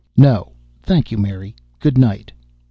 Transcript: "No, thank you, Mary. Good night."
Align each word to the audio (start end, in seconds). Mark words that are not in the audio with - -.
"No, 0.17 0.53
thank 0.81 1.11
you, 1.11 1.19
Mary. 1.19 1.55
Good 1.79 1.95
night." 1.95 2.31